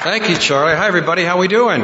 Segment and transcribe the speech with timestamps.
[0.00, 0.76] Thank you, Charlie.
[0.76, 1.24] Hi, everybody.
[1.24, 1.82] How we doing?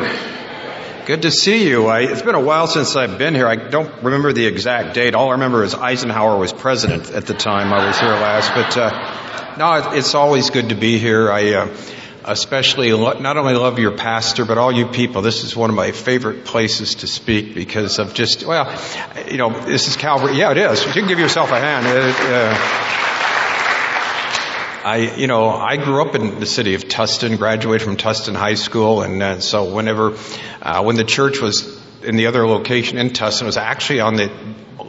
[1.04, 1.88] Good to see you.
[1.88, 3.48] I, it's been a while since I've been here.
[3.48, 5.16] I don't remember the exact date.
[5.16, 8.54] All I remember is Eisenhower was president at the time I was here last.
[8.54, 11.28] But uh, no, it's always good to be here.
[11.28, 11.76] I uh,
[12.24, 15.20] especially lo- not only love your pastor, but all you people.
[15.20, 18.80] This is one of my favorite places to speak because of just well,
[19.28, 20.36] you know, this is Calvary.
[20.36, 20.86] Yeah, it is.
[20.86, 21.84] You can give yourself a hand.
[21.84, 23.03] It, uh,
[24.84, 28.52] I, you know, I grew up in the city of Tustin, graduated from Tustin High
[28.52, 30.14] School, and uh, so whenever,
[30.60, 34.30] uh, when the church was in the other location in Tustin, was actually on the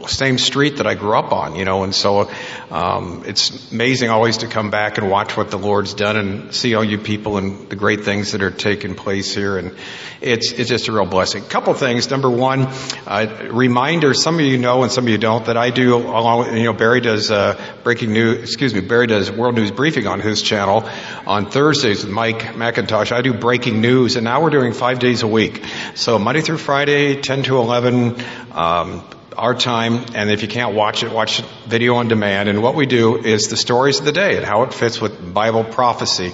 [0.06, 2.30] same street that I grew up on, you know, and so
[2.70, 6.74] um, it's amazing always to come back and watch what the Lord's done and see
[6.74, 9.76] all you people and the great things that are taking place here, and
[10.20, 11.44] it's it's just a real blessing.
[11.44, 12.10] Couple things.
[12.10, 12.68] Number one,
[13.06, 14.14] uh, reminder.
[14.14, 16.64] Some of you know and some of you don't that I do along with you
[16.64, 18.42] know Barry does uh, breaking news.
[18.42, 20.88] Excuse me, Barry does World News Briefing on his channel
[21.26, 23.12] on Thursdays with Mike McIntosh.
[23.12, 25.64] I do breaking news, and now we're doing five days a week.
[25.94, 28.16] So Monday through Friday, 10 to 11.
[28.52, 29.02] Um,
[29.36, 32.48] our time, and if you can't watch it, watch video on demand.
[32.48, 35.34] And what we do is the stories of the day and how it fits with
[35.34, 36.32] Bible prophecy.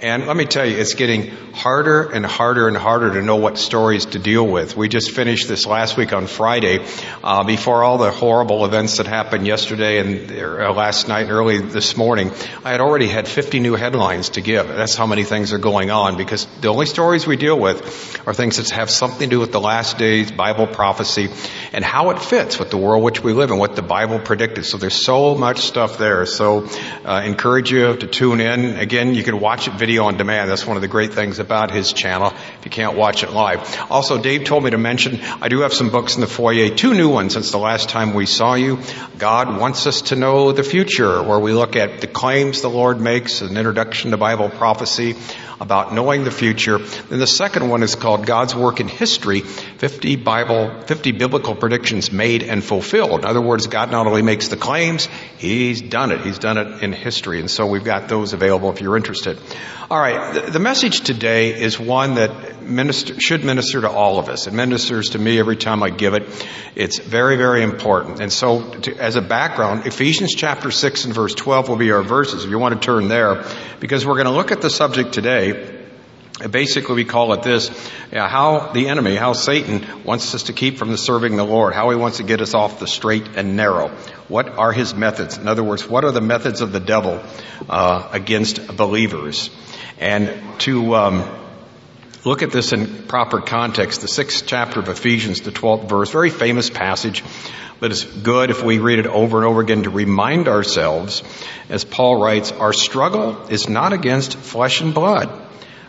[0.00, 3.56] And let me tell you, it's getting harder and harder and harder to know what
[3.56, 4.76] stories to deal with.
[4.76, 6.84] We just finished this last week on Friday,
[7.22, 11.60] uh, before all the horrible events that happened yesterday and uh, last night and early
[11.60, 12.32] this morning.
[12.64, 14.66] I had already had 50 new headlines to give.
[14.66, 18.34] That's how many things are going on because the only stories we deal with are
[18.34, 21.28] things that have something to do with the last days, Bible prophecy,
[21.72, 24.64] and how it fits with the world which we live in, what the Bible predicted.
[24.66, 26.26] So there's so much stuff there.
[26.26, 26.66] So
[27.04, 28.76] uh, encourage you to tune in.
[28.76, 30.48] Again, you can watch it video on demand.
[30.48, 33.60] That's one of the great things about his channel if you can't watch it live.
[33.90, 36.94] Also, Dave told me to mention I do have some books in the foyer, two
[36.94, 38.78] new ones since the last time we saw you.
[39.18, 42.98] God wants us to know the future, where we look at the claims the Lord
[42.98, 45.16] makes, an introduction to Bible prophecy
[45.60, 46.78] about knowing the future.
[46.78, 52.10] Then the second one is called God's Work in History, 50 Bible, 50 biblical predictions
[52.10, 53.20] made and fulfilled.
[53.20, 55.08] In other words, God not only makes the claims,
[55.38, 56.22] He's done it.
[56.22, 57.40] He's done it in history.
[57.40, 59.38] And so we've got those available if you're interested.
[59.90, 60.50] All right.
[60.50, 64.46] The message today is one that minister, should minister to all of us.
[64.46, 66.22] It ministers to me every time I give it.
[66.74, 68.20] It's very, very important.
[68.20, 72.02] And so to, as a background, Ephesians chapter 6 and verse 12 will be our
[72.02, 73.44] verses if you want to turn there
[73.78, 75.73] because we're going to look at the subject today
[76.50, 77.70] Basically, we call it this,
[78.10, 81.74] yeah, how the enemy, how Satan wants us to keep from the serving the Lord,
[81.74, 83.90] how he wants to get us off the straight and narrow.
[84.26, 85.38] What are his methods?
[85.38, 87.22] In other words, what are the methods of the devil
[87.68, 89.48] uh, against believers?
[90.00, 91.36] And to um,
[92.24, 96.30] look at this in proper context, the sixth chapter of Ephesians, the 12th verse, very
[96.30, 97.22] famous passage,
[97.78, 101.22] but it's good if we read it over and over again to remind ourselves,
[101.68, 105.43] as Paul writes, our struggle is not against flesh and blood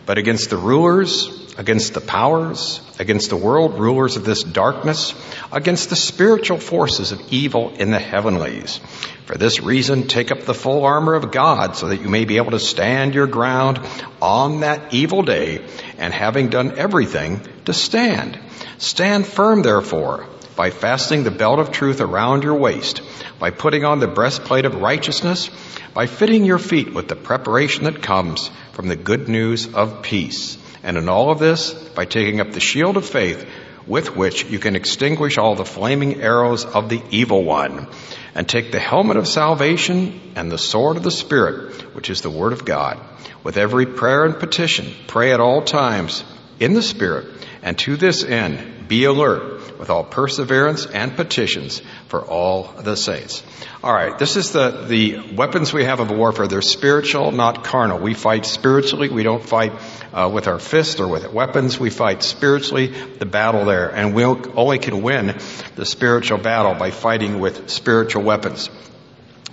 [0.05, 5.13] but against the rulers, against the powers, against the world rulers of this darkness,
[5.51, 8.79] against the spiritual forces of evil in the heavenlies.
[9.25, 12.37] For this reason, take up the full armor of God so that you may be
[12.37, 13.79] able to stand your ground
[14.21, 15.65] on that evil day
[15.97, 18.39] and having done everything to stand.
[18.77, 23.01] Stand firm therefore by fastening the belt of truth around your waist,
[23.39, 25.49] by putting on the breastplate of righteousness,
[25.93, 30.57] by fitting your feet with the preparation that comes from the good news of peace.
[30.83, 33.47] And in all of this, by taking up the shield of faith
[33.87, 37.87] with which you can extinguish all the flaming arrows of the evil one,
[38.33, 42.29] and take the helmet of salvation and the sword of the Spirit, which is the
[42.29, 42.99] Word of God.
[43.43, 46.25] With every prayer and petition, pray at all times
[46.59, 47.27] in the Spirit,
[47.61, 49.54] and to this end, be alert
[49.85, 53.43] with all perseverance and petitions for all the saints.
[53.83, 56.47] All right, this is the, the weapons we have of warfare.
[56.47, 57.99] They're spiritual, not carnal.
[57.99, 59.09] We fight spiritually.
[59.09, 59.73] We don't fight
[60.11, 61.79] uh, with our fists or with weapons.
[61.79, 63.93] We fight spiritually the battle there.
[63.93, 65.37] And we only can win
[65.75, 68.71] the spiritual battle by fighting with spiritual weapons.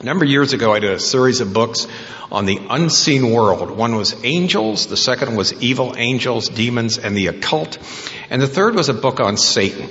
[0.00, 1.86] A number of years ago, I did a series of books
[2.30, 3.70] on the unseen world.
[3.70, 7.78] One was angels, the second was evil angels, demons, and the occult,
[8.30, 9.90] and the third was a book on Satan.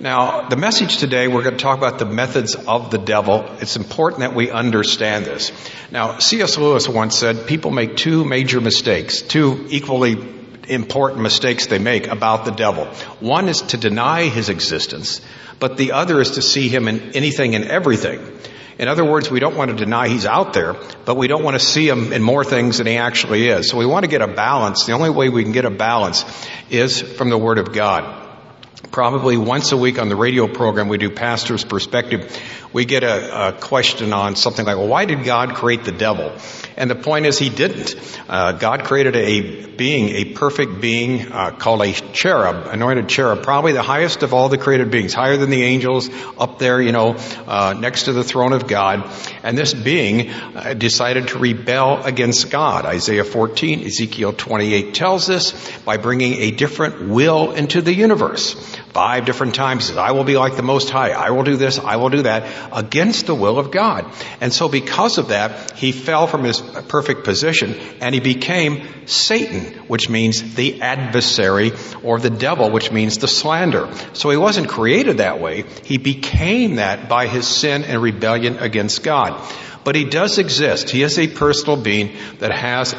[0.00, 3.44] Now, the message today, we're going to talk about the methods of the devil.
[3.60, 5.50] It's important that we understand this.
[5.90, 6.56] Now, C.S.
[6.56, 10.12] Lewis once said people make two major mistakes, two equally
[10.68, 12.84] important mistakes they make about the devil.
[13.18, 15.20] One is to deny his existence,
[15.58, 18.20] but the other is to see him in anything and everything.
[18.78, 21.58] In other words, we don't want to deny he's out there, but we don't want
[21.58, 23.68] to see him in more things than he actually is.
[23.68, 24.86] So we want to get a balance.
[24.86, 26.24] The only way we can get a balance
[26.70, 28.17] is from the Word of God
[28.90, 32.40] probably once a week on the radio program we do pastor's perspective.
[32.72, 36.32] We get a, a, question on something like well why did god create the devil
[36.78, 37.96] And the point is he didn't.
[38.28, 43.72] Uh, God created a being, a perfect being uh, called a cherub, anointed cherub, probably
[43.72, 46.08] the highest of all the created beings, higher than the angels,
[46.38, 47.16] up there, you know,
[47.48, 49.10] uh, next to the throne of God.
[49.42, 52.86] And this being uh, decided to rebel against God.
[52.86, 58.77] Isaiah 14, Ezekiel 28 tells us by bringing a different will into the universe.
[58.92, 61.10] Five different times says, I will be like the Most High.
[61.10, 61.78] I will do this.
[61.78, 64.10] I will do that against the will of God.
[64.40, 69.74] And so because of that, he fell from his perfect position and he became Satan,
[69.88, 73.88] which means the adversary or the devil, which means the slander.
[74.14, 75.64] So he wasn't created that way.
[75.84, 79.40] He became that by his sin and rebellion against God.
[79.84, 80.90] But he does exist.
[80.90, 82.94] He is a personal being that has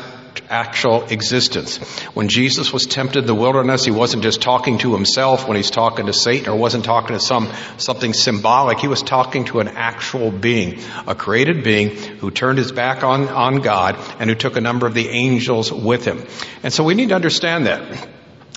[0.50, 1.78] actual existence.
[2.14, 5.72] When Jesus was tempted in the wilderness, he wasn't just talking to himself when he's
[5.72, 8.80] talking to Satan or wasn't talking to some, something symbolic.
[8.80, 13.28] He was talking to an actual being, a created being who turned his back on,
[13.28, 16.26] on God and who took a number of the angels with him.
[16.64, 18.08] And so we need to understand that.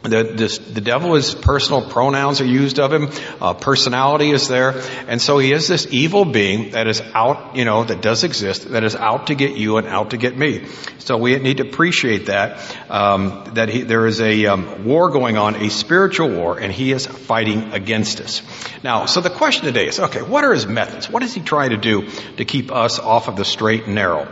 [0.02, 3.08] The, this, the devil is personal pronouns are used of him.
[3.40, 4.82] Uh, personality is there.
[5.06, 8.68] And so he is this evil being that is out, you know, that does exist,
[8.70, 10.66] that is out to get you and out to get me.
[10.98, 15.36] So we need to appreciate that, um, that he, there is a um, war going
[15.36, 18.42] on, a spiritual war, and he is fighting against us.
[18.82, 21.08] Now, so the question today is, okay, what are his methods?
[21.08, 22.08] What is he trying to do
[22.38, 24.30] to keep us off of the straight and narrow?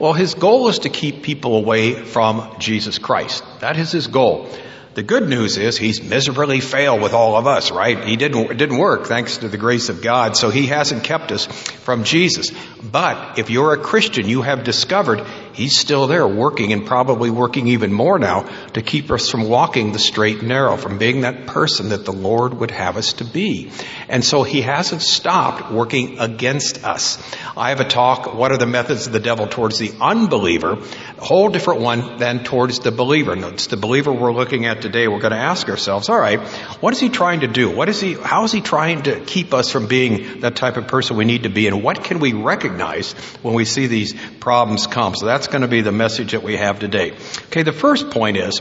[0.00, 3.44] Well, his goal is to keep people away from Jesus Christ.
[3.60, 4.48] That is his goal.
[4.94, 8.04] The good news is he's miserably failed with all of us, right?
[8.04, 11.32] He didn't, it didn't work thanks to the grace of God, so he hasn't kept
[11.32, 12.50] us from Jesus.
[12.82, 15.24] But if you're a Christian, you have discovered
[15.54, 18.42] he's still there working and probably working even more now
[18.74, 22.12] to keep us from walking the straight and narrow, from being that person that the
[22.12, 23.70] Lord would have us to be.
[24.08, 27.18] And so he hasn't stopped working against us.
[27.56, 30.78] I have a talk, what are the methods of the devil towards the unbeliever?
[31.22, 33.36] Whole different one than towards the believer.
[33.54, 36.40] It's the believer we're looking at today, we're going to ask ourselves, all right,
[36.80, 37.70] what is he trying to do?
[37.70, 40.88] What is he, how is he trying to keep us from being that type of
[40.88, 41.68] person we need to be?
[41.68, 45.14] And what can we recognize when we see these problems come?
[45.14, 47.12] So that's going to be the message that we have today.
[47.46, 48.60] Okay, the first point is,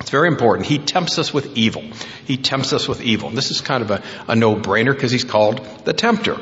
[0.00, 0.66] it's very important.
[0.66, 1.82] He tempts us with evil.
[2.24, 3.28] He tempts us with evil.
[3.28, 6.36] And this is kind of a, a no-brainer because he's called the tempter.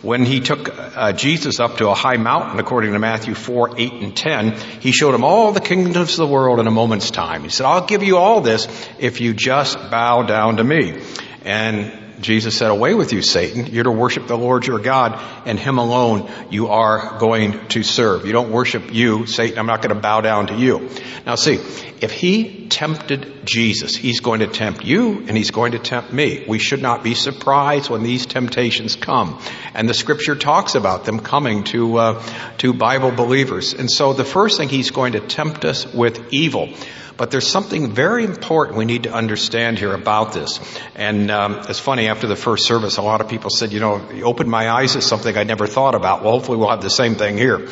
[0.00, 3.92] When he took uh, Jesus up to a high mountain, according to Matthew 4, 8,
[3.92, 7.42] and 10, he showed him all the kingdoms of the world in a moment's time.
[7.44, 8.66] He said, I'll give you all this
[8.98, 11.00] if you just bow down to me.
[11.44, 11.92] And
[12.22, 13.66] Jesus said, away with you, Satan.
[13.66, 18.26] You're to worship the Lord your God and him alone you are going to serve.
[18.26, 19.58] You don't worship you, Satan.
[19.58, 20.88] I'm not going to bow down to you.
[21.26, 21.54] Now see,
[22.00, 26.44] if he tempted Jesus, he's going to tempt you and he's going to tempt me.
[26.48, 29.38] We should not be surprised when these temptations come.
[29.74, 32.22] And the scripture talks about them coming to, uh,
[32.58, 33.74] to Bible believers.
[33.74, 36.70] And so the first thing he's going to tempt us with evil.
[37.16, 40.60] But there's something very important we need to understand here about this.
[40.94, 44.10] And um, it's funny, after the first service, a lot of people said, you know,
[44.10, 46.22] you opened my eyes to something I never thought about.
[46.22, 47.68] Well, hopefully we'll have the same thing here.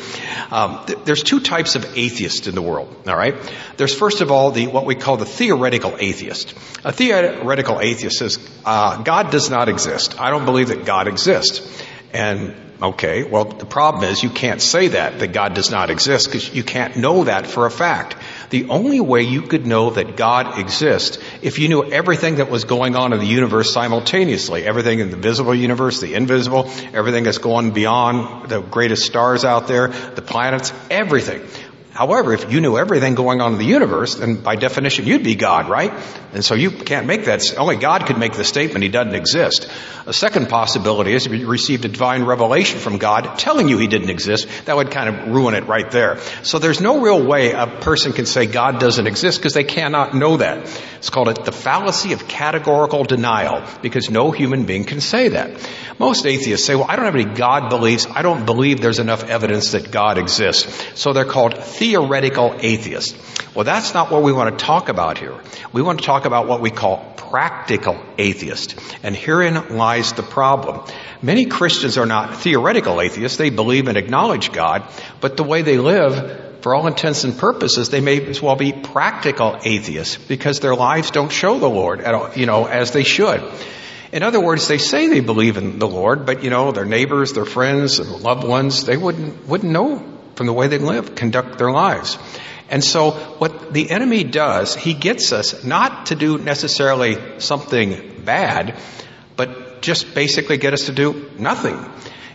[0.51, 3.35] Um, th- there's two types of atheists in the world, all right?
[3.77, 6.53] There's first of all the what we call the theoretical atheist.
[6.83, 10.19] A theoretical atheist says, uh, God does not exist.
[10.19, 11.83] I don't believe that God exists.
[12.13, 16.25] And Okay, well, the problem is you can't say that, that God does not exist,
[16.25, 18.15] because you can't know that for a fact.
[18.49, 22.63] The only way you could know that God exists if you knew everything that was
[22.63, 24.63] going on in the universe simultaneously.
[24.63, 29.67] Everything in the visible universe, the invisible, everything that's going beyond the greatest stars out
[29.67, 31.43] there, the planets, everything.
[31.93, 35.35] However, if you knew everything going on in the universe, then by definition you'd be
[35.35, 35.91] God, right?
[36.33, 39.69] And so you can't make that, only God could make the statement he doesn't exist.
[40.05, 43.87] A second possibility is if you received a divine revelation from God telling you he
[43.87, 46.19] didn't exist, that would kind of ruin it right there.
[46.43, 50.15] So there's no real way a person can say God doesn't exist because they cannot
[50.15, 50.65] know that.
[50.97, 55.51] It's called it the fallacy of categorical denial because no human being can say that.
[55.99, 58.07] Most atheists say, well, I don't have any God beliefs.
[58.09, 60.99] I don't believe there's enough evidence that God exists.
[60.99, 63.17] So they're called theoretical atheist.
[63.55, 65.35] Well, that's not what we want to talk about here.
[65.73, 68.79] We want to talk about what we call practical atheist.
[69.01, 70.85] And herein lies the problem.
[71.23, 73.39] Many Christians are not theoretical atheists.
[73.39, 74.87] They believe and acknowledge God,
[75.21, 78.73] but the way they live, for all intents and purposes, they may as well be
[78.73, 83.41] practical atheists because their lives don't show the Lord, at, you know, as they should.
[84.11, 87.33] In other words, they say they believe in the Lord, but you know, their neighbors,
[87.33, 90.10] their friends, their loved ones, they wouldn't, wouldn't know
[90.41, 92.17] from the way they live, conduct their lives.
[92.67, 98.75] And so what the enemy does, he gets us not to do necessarily something bad,
[99.35, 101.77] but just basically get us to do nothing.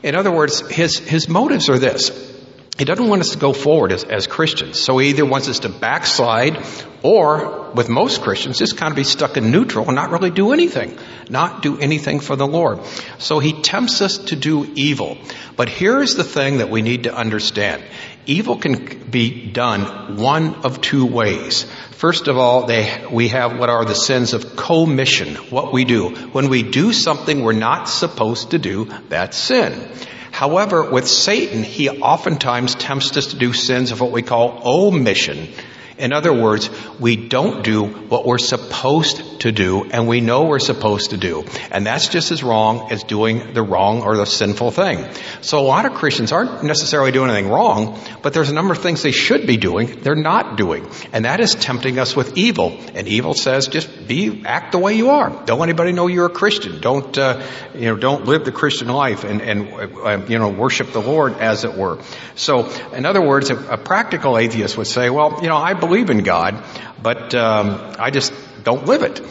[0.04, 2.35] In other words, his, his motives are this.
[2.78, 4.78] He doesn't want us to go forward as, as Christians.
[4.78, 6.62] So he either wants us to backslide
[7.02, 10.52] or, with most Christians, just kind of be stuck in neutral and not really do
[10.52, 10.98] anything.
[11.30, 12.80] Not do anything for the Lord.
[13.18, 15.16] So he tempts us to do evil.
[15.56, 17.82] But here's the thing that we need to understand.
[18.26, 21.64] Evil can be done one of two ways.
[21.92, 26.10] First of all, they, we have what are the sins of commission, what we do.
[26.10, 29.88] When we do something we're not supposed to do, that's sin.
[30.36, 35.48] However, with Satan, he oftentimes tempts us to do sins of what we call omission.
[35.96, 36.68] In other words,
[37.00, 41.44] we don't do what we're supposed to do and we know we're supposed to do.
[41.70, 45.06] And that's just as wrong as doing the wrong or the sinful thing.
[45.40, 48.82] So a lot of Christians aren't necessarily doing anything wrong, but there's a number of
[48.82, 50.88] things they should be doing they're not doing.
[51.12, 52.78] And that is tempting us with evil.
[52.94, 55.44] And evil says just be, act the way you are.
[55.46, 56.80] Don't anybody know you're a Christian.
[56.80, 60.92] Don't, uh, you know, don't live the Christian life and, and uh, you know, worship
[60.92, 61.98] the Lord as it were.
[62.34, 66.10] So, in other words, a, a practical atheist would say, well, you know, I believe
[66.10, 66.62] in God,
[67.02, 68.32] but um, I just
[68.66, 69.22] don't live it.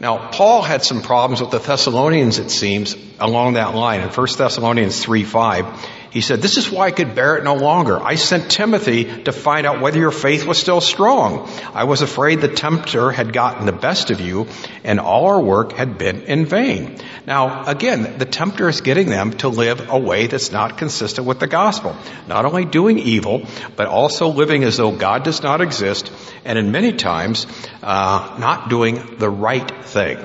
[0.00, 4.02] Now, Paul had some problems with the Thessalonians, it seems, along that line.
[4.02, 5.64] In 1 Thessalonians 3 5,
[6.12, 7.98] he said, This is why I could bear it no longer.
[7.98, 11.48] I sent Timothy to find out whether your faith was still strong.
[11.72, 14.46] I was afraid the tempter had gotten the best of you,
[14.84, 16.98] and all our work had been in vain.
[17.26, 21.40] Now, again, the tempter is getting them to live a way that's not consistent with
[21.40, 21.96] the gospel.
[22.28, 26.12] Not only doing evil, but also living as though God does not exist,
[26.44, 27.46] and in many times,
[27.82, 30.18] uh, not doing the right thing.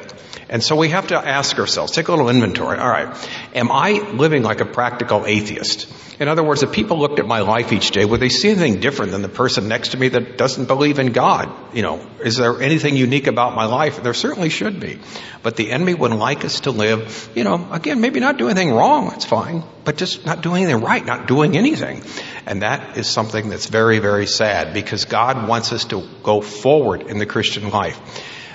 [0.49, 2.77] And so we have to ask ourselves, take a little inventory.
[2.77, 3.29] All right.
[3.53, 5.87] Am I living like a practical atheist?
[6.19, 8.79] In other words, if people looked at my life each day, would they see anything
[8.79, 11.53] different than the person next to me that doesn't believe in God?
[11.75, 14.01] You know, is there anything unique about my life?
[14.01, 14.99] There certainly should be.
[15.43, 18.71] But the enemy would like us to live, you know, again, maybe not do anything
[18.71, 19.09] wrong.
[19.09, 19.63] That's fine.
[19.83, 22.01] But just not doing anything right, not doing anything.
[22.47, 27.03] And that is something that's very, very sad because God wants us to go forward
[27.03, 27.99] in the Christian life.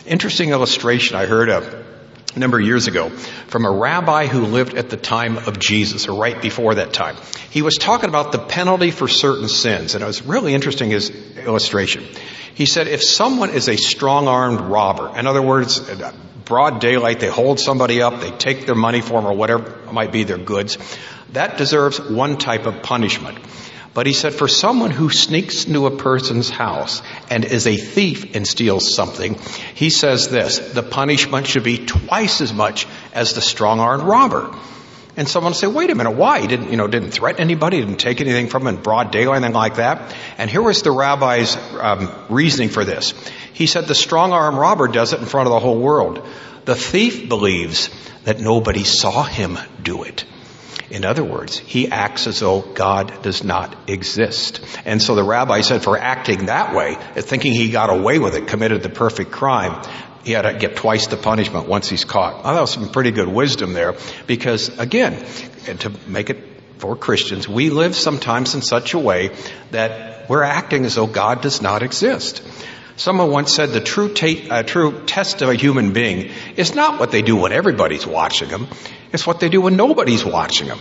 [0.06, 1.82] Interesting illustration I heard uh,
[2.34, 6.08] a number of years ago from a rabbi who lived at the time of Jesus
[6.08, 7.16] or right before that time.
[7.50, 11.10] He was talking about the penalty for certain sins and it was really interesting his
[11.36, 12.04] illustration.
[12.54, 15.80] He said if someone is a strong-armed robber, in other words,
[16.44, 20.10] broad daylight, they hold somebody up, they take their money for them or whatever might
[20.10, 20.78] be their goods,
[21.32, 23.38] that deserves one type of punishment.
[23.94, 28.34] But he said, for someone who sneaks into a person's house and is a thief
[28.34, 29.38] and steals something,
[29.74, 34.56] he says this, the punishment should be twice as much as the strong-armed robber.
[35.14, 36.40] And someone will say, wait a minute, why?
[36.40, 39.36] He didn't, you know, didn't threaten anybody, didn't take anything from him in broad daylight,
[39.36, 40.16] anything like that.
[40.38, 43.12] And here was the rabbi's um, reasoning for this.
[43.52, 46.26] He said the strong-armed robber does it in front of the whole world.
[46.64, 47.90] The thief believes
[48.24, 50.24] that nobody saw him do it.
[50.90, 54.60] In other words, he acts as though God does not exist.
[54.84, 58.46] And so the rabbi said for acting that way, thinking he got away with it,
[58.46, 59.82] committed the perfect crime,
[60.24, 62.44] he had to get twice the punishment once he's caught.
[62.44, 65.24] I thought some pretty good wisdom there because again,
[65.78, 66.38] to make it
[66.78, 69.34] for Christians, we live sometimes in such a way
[69.70, 72.42] that we're acting as though God does not exist.
[72.96, 77.00] Someone once said the true, ta- uh, true test of a human being is not
[77.00, 78.68] what they do when everybody's watching them.
[79.12, 80.78] It's what they do when nobody's watching them.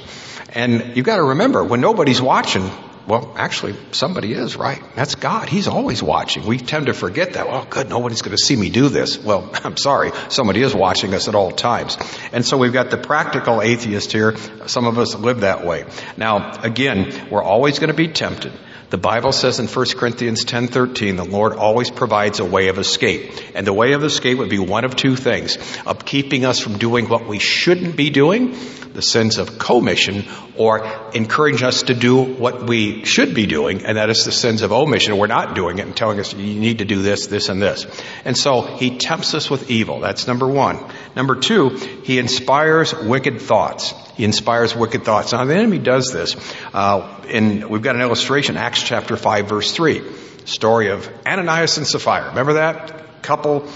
[0.53, 2.69] And you've got to remember, when nobody's watching,
[3.07, 4.81] well, actually, somebody is, right?
[4.95, 5.49] That's God.
[5.49, 6.45] He's always watching.
[6.45, 7.47] We tend to forget that.
[7.47, 9.17] Well, good, nobody's going to see me do this.
[9.17, 10.11] Well, I'm sorry.
[10.29, 11.97] Somebody is watching us at all times.
[12.31, 14.37] And so we've got the practical atheist here.
[14.67, 15.85] Some of us live that way.
[16.17, 18.53] Now, again, we're always going to be tempted.
[18.91, 23.31] The Bible says in 1 Corinthians 10:13, the Lord always provides a way of escape.
[23.55, 26.77] And the way of escape would be one of two things: of keeping us from
[26.77, 28.53] doing what we shouldn't be doing,
[28.93, 30.25] the sins of commission,
[30.57, 34.61] or encouraging us to do what we should be doing, and that is the sins
[34.61, 35.17] of omission.
[35.17, 37.85] We're not doing it and telling us you need to do this, this, and this.
[38.25, 39.99] And so he tempts us with evil.
[39.99, 40.79] That's number one.
[41.15, 41.69] Number two,
[42.03, 43.93] he inspires wicked thoughts.
[44.15, 45.31] He inspires wicked thoughts.
[45.31, 46.35] Now the enemy does this.
[46.73, 50.01] Uh, and we've got an illustration, Acts chapter 5 verse 3.
[50.45, 52.29] Story of Ananias and Sapphira.
[52.29, 53.21] Remember that?
[53.21, 53.67] Couple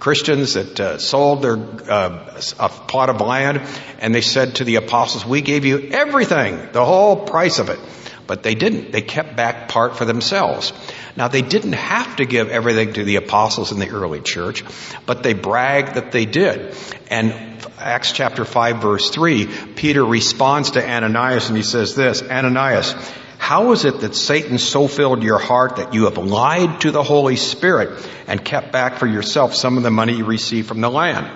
[0.00, 3.60] Christians that uh, sold their uh, a plot of land
[3.98, 7.78] and they said to the apostles, we gave you everything, the whole price of it.
[8.26, 8.92] But they didn't.
[8.92, 10.72] They kept back part for themselves.
[11.16, 14.64] Now they didn't have to give everything to the apostles in the early church,
[15.04, 16.74] but they bragged that they did.
[17.10, 22.94] And Acts chapter 5 verse 3, Peter responds to Ananias and he says this, Ananias,
[23.40, 27.02] how is it that Satan so filled your heart that you have lied to the
[27.02, 30.90] Holy Spirit and kept back for yourself some of the money you received from the
[30.90, 31.26] land?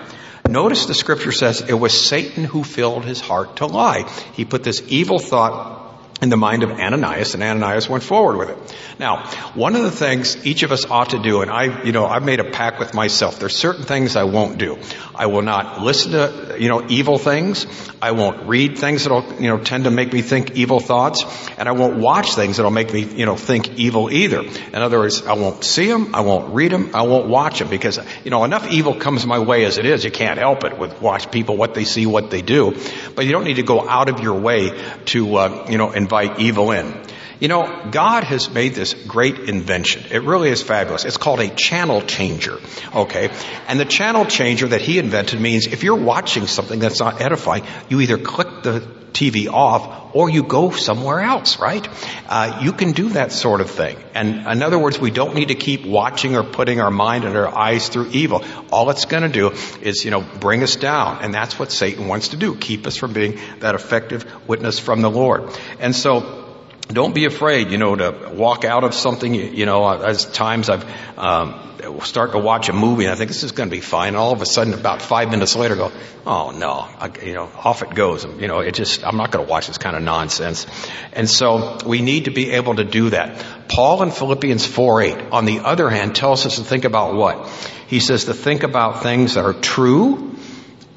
[0.47, 4.07] Notice the scripture says it was Satan who filled his heart to lie.
[4.33, 5.84] He put this evil thought
[6.21, 8.75] in the mind of Ananias, and Ananias went forward with it.
[8.99, 12.05] Now, one of the things each of us ought to do, and I, you know,
[12.05, 13.37] I've made a pact with myself.
[13.37, 14.79] There's certain things I won't do.
[15.13, 17.67] I will not listen to, you know, evil things.
[18.01, 21.25] I won't read things that'll, you know, tend to make me think evil thoughts,
[21.57, 24.41] and I won't watch things that'll make me, you know, think evil either.
[24.41, 27.67] In other words, I won't see them, I won't read them, I won't watch them
[27.69, 30.05] because, you know, enough evil comes my way as it is.
[30.05, 32.77] You can't help it with watch people what they see, what they do,
[33.15, 34.71] but you don't need to go out of your way
[35.05, 36.93] to, uh, you know, invite evil in.
[37.39, 40.05] You know, God has made this great invention.
[40.09, 41.03] It really is fabulous.
[41.03, 42.59] It's called a channel changer.
[42.93, 43.29] Okay.
[43.67, 47.63] And the channel changer that he invented means if you're watching something that's not edifying,
[47.89, 51.87] you either click the TV off or you go somewhere else, right?
[52.27, 53.97] Uh, you can do that sort of thing.
[54.13, 57.35] And in other words, we don't need to keep watching or putting our mind and
[57.35, 58.43] our eyes through evil.
[58.71, 61.23] All it's going to do is, you know, bring us down.
[61.23, 62.55] And that's what Satan wants to do.
[62.55, 65.49] Keep us from being that effective witness from the Lord.
[65.79, 66.44] And so,
[66.87, 69.33] don't be afraid, you know, to walk out of something.
[69.33, 70.85] You know, as times I've
[71.17, 74.09] um, start to watch a movie and I think this is going to be fine.
[74.09, 75.91] And all of a sudden, about five minutes later, go,
[76.25, 78.23] oh no, I, you know, off it goes.
[78.23, 80.67] You know, it just I'm not going to watch this kind of nonsense.
[81.13, 83.43] And so we need to be able to do that.
[83.67, 87.47] Paul in Philippians 4:8, on the other hand, tells us to think about what
[87.87, 90.35] he says to think about things that are true,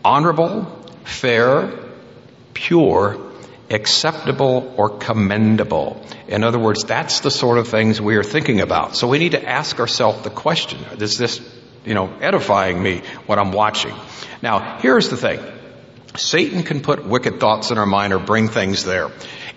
[0.05, 0.65] honorable,
[1.05, 1.73] fair,
[2.55, 3.28] pure
[3.71, 6.03] acceptable or commendable.
[6.27, 8.97] In other words, that's the sort of things we are thinking about.
[8.97, 11.41] So we need to ask ourselves the question, is this,
[11.85, 13.95] you know, edifying me what I'm watching?
[14.43, 15.41] Now, here's the thing.
[16.17, 19.11] Satan can put wicked thoughts in our mind or bring things there.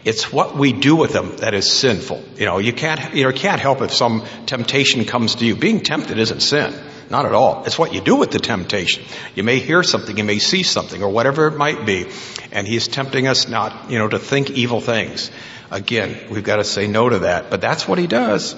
[0.04, 2.24] It's what we do with them that is sinful.
[2.36, 5.56] You know, you can't, you know, can't help if some temptation comes to you.
[5.56, 6.74] Being tempted isn't sin.
[7.12, 7.66] Not at all.
[7.66, 9.04] It's what you do with the temptation.
[9.36, 12.08] You may hear something, you may see something, or whatever it might be,
[12.54, 15.30] and he's tempting us not, you know, to think evil things.
[15.70, 17.50] Again, we've got to say no to that.
[17.50, 18.56] But that's what he does.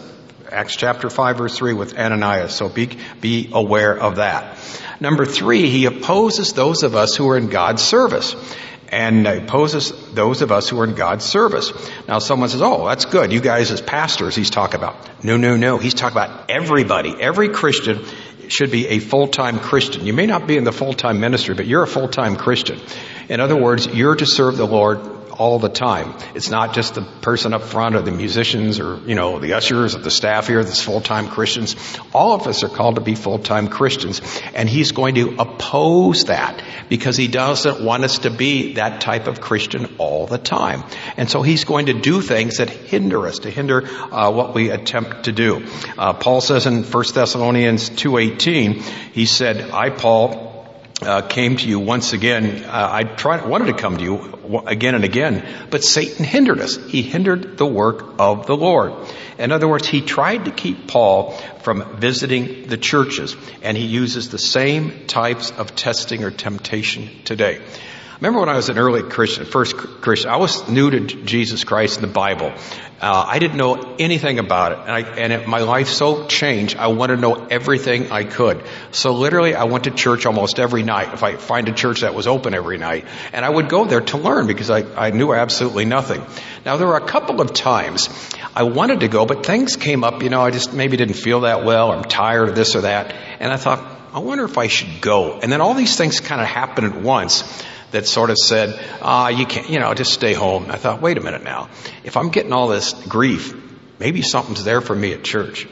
[0.51, 2.53] Acts chapter 5 verse 3 with Ananias.
[2.53, 4.59] So be, be aware of that.
[4.99, 8.35] Number three, he opposes those of us who are in God's service
[8.93, 11.73] and opposes those of us who are in God's service.
[12.07, 13.33] Now someone says, oh, that's good.
[13.33, 15.23] You guys as pastors, he's talking about.
[15.23, 15.79] No, no, no.
[15.79, 17.15] He's talking about everybody.
[17.19, 18.05] Every Christian
[18.53, 20.05] should be a full-time Christian.
[20.05, 22.79] You may not be in the full-time ministry, but you're a full-time Christian.
[23.27, 26.13] In other words, you're to serve the Lord all the time.
[26.35, 29.95] It's not just the person up front or the musicians or, you know, the ushers
[29.95, 31.75] or the staff here that's full-time Christians.
[32.13, 34.21] All of us are called to be full-time Christians.
[34.53, 39.27] And he's going to oppose that because he doesn't want us to be that type
[39.27, 40.83] of Christian all the time.
[41.17, 44.69] And so he's going to do things that hinder us, to hinder uh, what we
[44.69, 45.65] attempt to do.
[45.97, 48.81] Uh, Paul says in 1 Thessalonians 2.18,
[49.13, 50.52] he said, I, Paul,
[51.05, 52.63] uh, came to you once again.
[52.65, 56.75] Uh, I tried, wanted to come to you again and again, but Satan hindered us.
[56.75, 58.93] He hindered the work of the Lord.
[59.37, 64.29] In other words, he tried to keep Paul from visiting the churches, and he uses
[64.29, 67.61] the same types of testing or temptation today.
[68.23, 71.97] Remember when I was an early Christian, first Christian, I was new to Jesus Christ
[71.97, 72.53] and the Bible.
[73.01, 76.77] Uh, I didn't know anything about it, and, I, and it, my life so changed.
[76.77, 78.63] I wanted to know everything I could.
[78.91, 81.13] So literally, I went to church almost every night.
[81.13, 83.99] If I find a church that was open every night, and I would go there
[83.99, 86.23] to learn because I, I knew absolutely nothing.
[86.65, 88.07] Now there were a couple of times
[88.55, 90.23] I wanted to go, but things came up.
[90.23, 91.89] You know, I just maybe didn't feel that well.
[91.89, 95.01] Or I'm tired of this or that, and I thought, I wonder if I should
[95.01, 95.39] go.
[95.41, 97.43] And then all these things kind of happened at once
[97.93, 100.69] that sort of said, ah, you can't, you know, just stay home.
[100.69, 101.69] I thought, wait a minute now.
[102.03, 103.53] If I'm getting all this grief,
[103.99, 105.67] maybe something's there for me at church.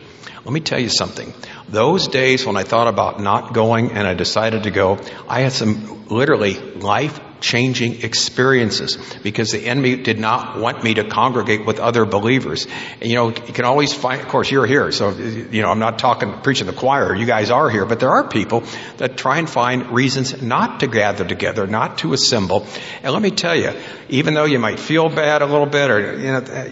[0.45, 1.33] Let me tell you something.
[1.67, 5.51] Those days when I thought about not going and I decided to go, I had
[5.51, 11.79] some literally life changing experiences because the enemy did not want me to congregate with
[11.79, 12.67] other believers.
[13.01, 15.79] And you know, you can always find, of course you're here, so you know, I'm
[15.79, 18.63] not talking, preaching the choir, you guys are here, but there are people
[18.97, 22.65] that try and find reasons not to gather together, not to assemble.
[23.03, 23.73] And let me tell you,
[24.09, 26.71] even though you might feel bad a little bit or, you know,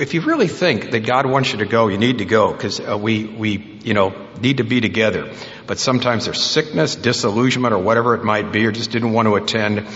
[0.00, 2.80] if you really think that God wants you to go, you need to go because
[2.80, 5.32] uh, we, we, you know, need to be together
[5.66, 9.36] but sometimes there's sickness, disillusionment, or whatever it might be, or just didn't want to
[9.36, 9.86] attend.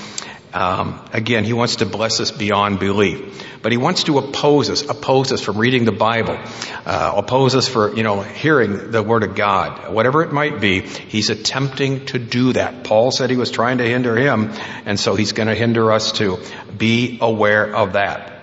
[0.53, 4.81] Um, again, he wants to bless us beyond belief, but he wants to oppose us,
[4.89, 6.39] oppose us from reading the Bible,
[6.87, 10.81] uh, oppose us for you know hearing the Word of God, whatever it might be.
[10.81, 12.83] He's attempting to do that.
[12.85, 14.53] Paul said he was trying to hinder him,
[14.87, 16.39] and so he's going to hinder us too.
[16.79, 18.39] Be aware of that.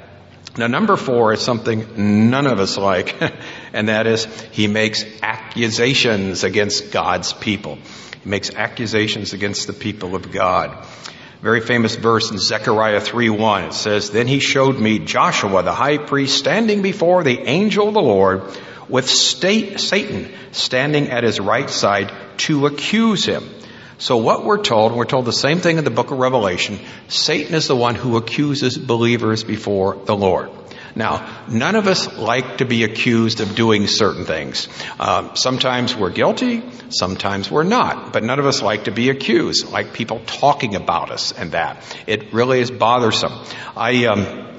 [0.57, 3.13] Now, number four is something none of us like,
[3.75, 7.77] and that is he makes accusations against God's people.
[8.23, 10.85] He makes accusations against the people of God.
[11.41, 13.65] very famous verse in Zechariah 3:1.
[13.65, 17.93] It says, "Then he showed me Joshua the high priest standing before the angel of
[17.93, 18.41] the Lord
[18.89, 23.43] with state, Satan standing at his right side to accuse him."
[23.97, 27.53] So what we're told, we're told the same thing in the book of Revelation, Satan
[27.53, 30.49] is the one who accuses believers before the Lord.
[30.95, 34.69] Now, none of us like to be accused of doing certain things.
[34.97, 39.69] Uh, sometimes we're guilty, sometimes we're not, but none of us like to be accused,
[39.69, 41.83] like people talking about us and that.
[42.07, 43.33] It really is bothersome.
[43.75, 44.55] I, um,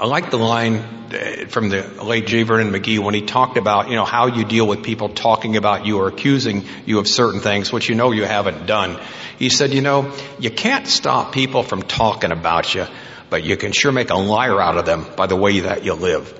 [0.00, 2.44] I like the line uh, from the late J.
[2.44, 5.84] Vernon McGee when he talked about, you know, how you deal with people talking about
[5.84, 8.98] you or accusing you of certain things, which you know you haven't done.
[9.38, 12.86] He said, you know, you can't stop people from talking about you,
[13.34, 15.92] but you can sure make a liar out of them by the way that you
[15.94, 16.32] live.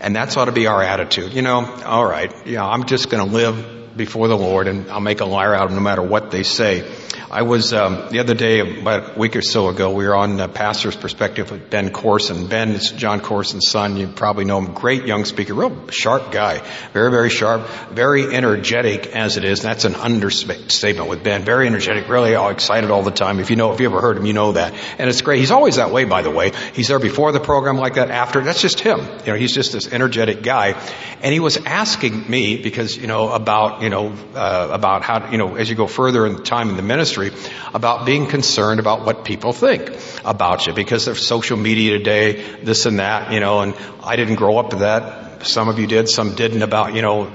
[0.00, 1.32] And that's ought to be our attitude.
[1.34, 5.00] You know, all right, yeah, I'm just going to live before the Lord and I'll
[5.00, 6.88] make a liar out of them no matter what they say.
[7.28, 10.38] I was um, the other day, about a week or so ago, we were on
[10.38, 12.46] uh, Pastor's Perspective with Ben Courson.
[12.46, 13.96] Ben is Jon Courson's son.
[13.96, 14.74] You probably know him.
[14.74, 16.62] Great young speaker, real sharp guy,
[16.92, 19.64] very very sharp, very energetic as it is.
[19.64, 21.42] And that's an understatement with Ben.
[21.42, 23.40] Very energetic, really all excited all the time.
[23.40, 24.74] If you know, if you ever heard him, you know that.
[24.98, 25.40] And it's great.
[25.40, 26.52] He's always that way, by the way.
[26.74, 28.40] He's there before the program like that, after.
[28.40, 29.00] That's just him.
[29.00, 30.80] You know, he's just this energetic guy.
[31.22, 35.38] And he was asking me because you know about you know uh, about how you
[35.38, 39.04] know as you go further in time in the ministry ministry about being concerned about
[39.04, 39.90] what people think
[40.24, 44.36] about you because of social media today, this and that, you know, and I didn't
[44.36, 45.25] grow up that.
[45.46, 47.26] Some of you did, some didn't about, you know,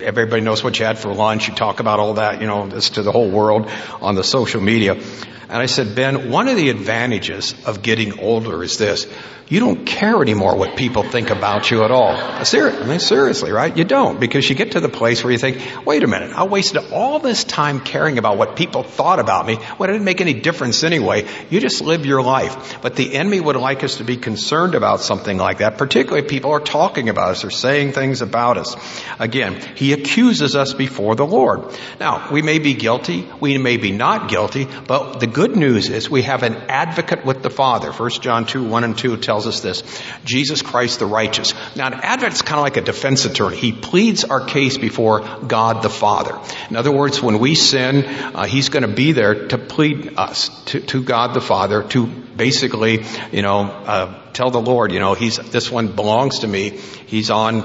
[0.00, 1.48] everybody knows what you had for lunch.
[1.48, 4.60] You talk about all that, you know, this to the whole world on the social
[4.60, 4.94] media.
[4.94, 9.06] And I said, Ben, one of the advantages of getting older is this
[9.50, 12.12] you don't care anymore what people think about you at all.
[12.12, 13.76] Uh, ser- I mean, seriously, right?
[13.76, 16.44] You don't because you get to the place where you think, wait a minute, I
[16.44, 20.20] wasted all this time caring about what people thought about me when it didn't make
[20.20, 21.26] any difference anyway.
[21.50, 22.78] You just live your life.
[22.80, 26.30] But the enemy would like us to be concerned about something like that, particularly if
[26.30, 28.76] people are talking about us or saying things about us.
[29.18, 31.76] Again, he accuses us before the Lord.
[31.98, 36.08] Now, we may be guilty, we may be not guilty, but the good news is
[36.08, 37.90] we have an advocate with the Father.
[37.90, 39.82] 1 John 2, 1 and 2 tells tells us this.
[40.24, 41.54] Jesus Christ the righteous.
[41.76, 43.56] Now an advocate is kind of like a defense attorney.
[43.56, 46.38] He pleads our case before God the Father.
[46.68, 50.48] In other words, when we sin, uh, he's going to be there to plead us
[50.66, 52.06] to, to God the Father to
[52.40, 56.70] basically, you know, uh, tell the Lord, you know, he's, this one belongs to me.
[56.70, 57.60] He's on,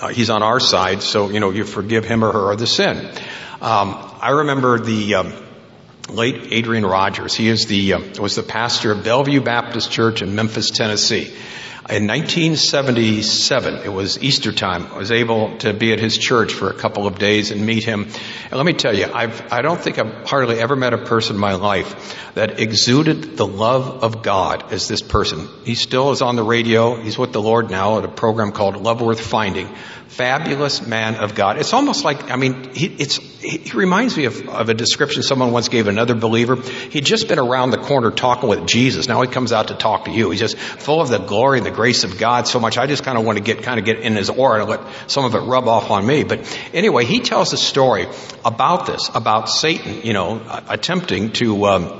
[0.00, 1.02] uh, he's on our side.
[1.02, 2.96] So, you know, you forgive him or her of the sin.
[3.60, 5.32] Um, I remember the, um,
[6.08, 7.34] late Adrian Rogers.
[7.34, 11.30] He is the, uh, was the pastor of Bellevue Baptist Church in Memphis, Tennessee.
[11.90, 14.86] In 1977, it was Easter time.
[14.92, 17.82] I was able to be at his church for a couple of days and meet
[17.82, 18.04] him.
[18.04, 21.34] And let me tell you, I've, I don't think I've hardly ever met a person
[21.34, 25.48] in my life that exuded the love of God as this person.
[25.64, 26.94] He still is on the radio.
[26.94, 29.68] He's with the Lord now at a program called Love Worth Finding
[30.10, 31.56] fabulous man of God.
[31.56, 35.52] It's almost like, I mean, he, it's, he reminds me of, of a description someone
[35.52, 36.56] once gave another believer.
[36.56, 39.06] He'd just been around the corner talking with Jesus.
[39.06, 40.30] Now he comes out to talk to you.
[40.30, 42.76] He's just full of the glory and the grace of God so much.
[42.76, 44.80] I just kind of want to get, kind of get in his aura and let
[45.06, 46.24] some of it rub off on me.
[46.24, 48.08] But anyway, he tells a story
[48.44, 51.99] about this, about Satan, you know, attempting to, um,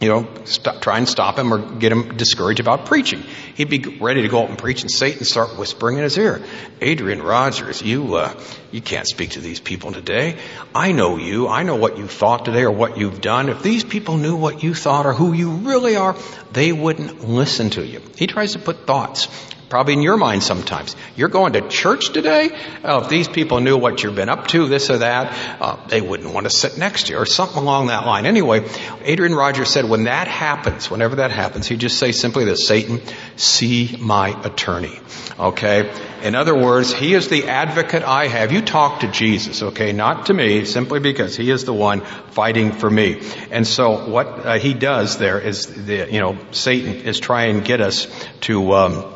[0.00, 3.22] you know, stop, try and stop him or get him discouraged about preaching.
[3.54, 6.42] He'd be ready to go out and preach, and Satan start whispering in his ear,
[6.82, 8.34] "Adrian Rogers, you uh,
[8.72, 10.36] you can't speak to these people today.
[10.74, 11.48] I know you.
[11.48, 13.48] I know what you thought today or what you've done.
[13.48, 16.14] If these people knew what you thought or who you really are,
[16.52, 19.28] they wouldn't listen to you." He tries to put thoughts
[19.68, 20.94] Probably in your mind sometimes.
[21.16, 22.50] You're going to church today?
[22.84, 26.00] Oh, if these people knew what you've been up to, this or that, uh, they
[26.00, 28.26] wouldn't want to sit next to you or something along that line.
[28.26, 28.68] Anyway,
[29.02, 33.00] Adrian Rogers said when that happens, whenever that happens, he just say simply this, Satan,
[33.34, 35.00] see my attorney.
[35.36, 35.92] Okay?
[36.22, 38.52] In other words, he is the advocate I have.
[38.52, 39.92] You talk to Jesus, okay?
[39.92, 43.20] Not to me, simply because he is the one fighting for me.
[43.50, 47.66] And so what uh, he does there is, the, you know, Satan is trying to
[47.66, 48.06] get us
[48.42, 49.12] to, um,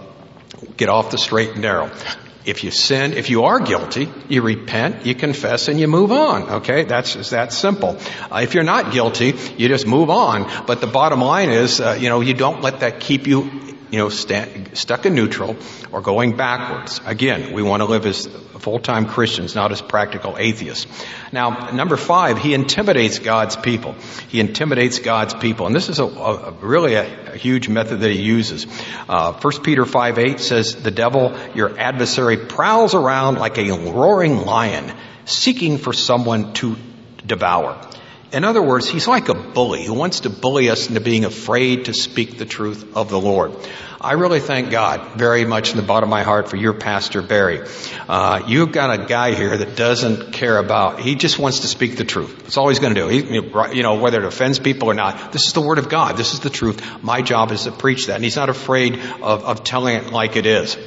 [0.76, 1.90] get off the straight and narrow.
[2.46, 6.48] If you sin, if you are guilty, you repent, you confess, and you move on.
[6.62, 7.98] Okay, that's just that simple.
[8.30, 10.50] Uh, if you're not guilty, you just move on.
[10.66, 13.98] But the bottom line is, uh, you know, you don't let that keep you you
[13.98, 15.56] know, st- stuck in neutral
[15.92, 17.00] or going backwards.
[17.04, 20.86] Again, we want to live as full-time Christians, not as practical atheists.
[21.32, 23.94] Now, number five, he intimidates God's people.
[24.28, 25.66] He intimidates God's people.
[25.66, 28.66] And this is a, a really a, a, huge method that he uses.
[29.08, 34.44] Uh, 1 Peter 5, 8 says, the devil, your adversary, prowls around like a roaring
[34.44, 34.92] lion,
[35.24, 36.76] seeking for someone to
[37.26, 37.80] devour.
[38.32, 41.86] In other words, he's like a bully who wants to bully us into being afraid
[41.86, 43.52] to speak the truth of the Lord.
[44.00, 47.22] I really thank God very much in the bottom of my heart for your pastor
[47.22, 47.68] Barry.
[48.08, 51.00] Uh, you've got a guy here that doesn't care about.
[51.00, 52.44] He just wants to speak the truth.
[52.44, 53.08] That's all he's going to do.
[53.08, 53.18] He,
[53.76, 55.32] you know, whether it offends people or not.
[55.32, 56.16] This is the word of God.
[56.16, 57.02] This is the truth.
[57.02, 60.36] My job is to preach that, and he's not afraid of, of telling it like
[60.36, 60.78] it is.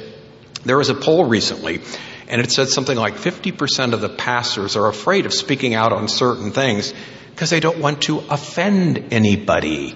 [0.64, 1.82] There was a poll recently
[2.26, 6.08] and it said something like 50% of the pastors are afraid of speaking out on
[6.08, 6.94] certain things
[7.34, 9.94] because they don't want to offend anybody.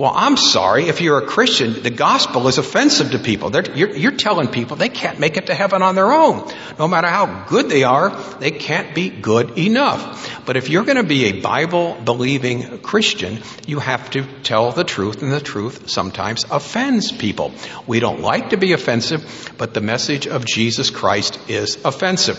[0.00, 0.88] Well, I'm sorry.
[0.88, 3.54] If you're a Christian, the gospel is offensive to people.
[3.76, 6.50] You're, you're, telling people they can't make it to heaven on their own.
[6.78, 8.08] No matter how good they are,
[8.38, 10.46] they can't be good enough.
[10.46, 14.84] But if you're going to be a Bible believing Christian, you have to tell the
[14.84, 17.52] truth, and the truth sometimes offends people.
[17.86, 22.38] We don't like to be offensive, but the message of Jesus Christ is offensive.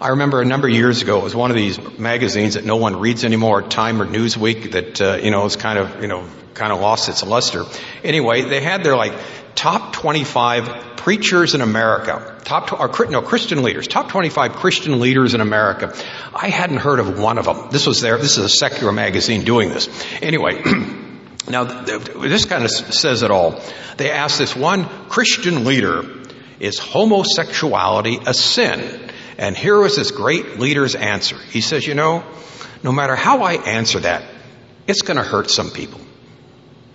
[0.00, 2.76] I remember a number of years ago, it was one of these magazines that no
[2.76, 6.24] one reads anymore, Time or Newsweek, that, uh, you know, is kind of, you know,
[6.54, 7.64] kind of lost its luster.
[8.02, 9.14] Anyway, they had their like
[9.54, 15.40] top 25 preachers in America, top or no Christian leaders, top 25 Christian leaders in
[15.40, 15.94] America.
[16.34, 17.68] I hadn't heard of one of them.
[17.70, 18.18] This was there.
[18.18, 19.88] This is a secular magazine doing this.
[20.20, 20.62] Anyway.
[21.48, 23.60] Now, this kind of says it all.
[23.96, 26.04] They asked this one Christian leader,
[26.60, 29.10] is homosexuality a sin?
[29.38, 31.36] And here was this great leader's answer.
[31.38, 32.22] He says, you know,
[32.82, 34.22] no matter how I answer that,
[34.86, 36.00] it's going to hurt some people.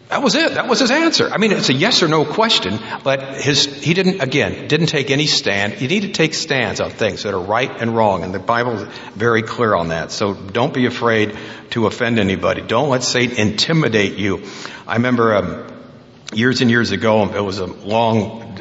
[0.09, 0.53] That was it.
[0.53, 1.29] That was his answer.
[1.31, 5.09] I mean, it's a yes or no question, but his, he didn't, again, didn't take
[5.09, 5.81] any stand.
[5.81, 8.73] You need to take stands on things that are right and wrong, and the Bible
[8.73, 10.11] is very clear on that.
[10.11, 11.35] So don't be afraid
[11.71, 12.61] to offend anybody.
[12.61, 14.43] Don't let Satan intimidate you.
[14.85, 15.67] I remember um,
[16.33, 18.54] years and years ago, it was a long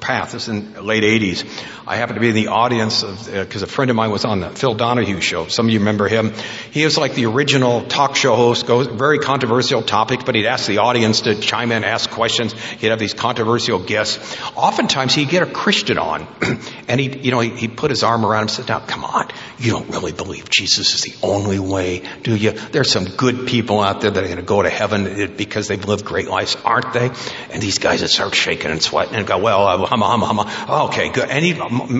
[0.00, 0.32] path.
[0.32, 1.44] This is in the late 80s.
[1.86, 4.40] I happened to be in the audience because uh, a friend of mine was on
[4.40, 5.46] the Phil Donahue show.
[5.48, 6.32] Some of you remember him.
[6.70, 10.66] He was like the original talk show host, goes very controversial topics, but he'd ask
[10.66, 12.52] the audience to chime in, ask questions.
[12.52, 14.40] He'd have these controversial guests.
[14.56, 16.26] Oftentimes he'd get a Christian on
[16.88, 19.04] and he, you know, he, he'd put his arm around him and said, now come
[19.04, 22.52] on, you don't really believe Jesus is the only way, do you?
[22.52, 25.84] There's some good people out there that are going to go to heaven because they've
[25.84, 27.10] lived great lives, aren't they?
[27.50, 30.88] And these guys would start shaking and sweating and go, well, uh, hum, hum, hum,
[30.88, 31.28] okay, good.
[31.28, 31.54] And he,